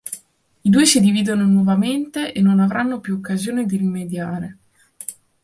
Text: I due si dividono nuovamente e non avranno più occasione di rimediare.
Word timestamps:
I 0.63 0.67
due 0.71 0.83
si 0.85 0.99
dividono 0.99 1.45
nuovamente 1.45 2.31
e 2.33 2.41
non 2.41 2.59
avranno 2.59 2.99
più 2.99 3.13
occasione 3.17 3.67
di 3.67 3.77
rimediare. 3.77 4.57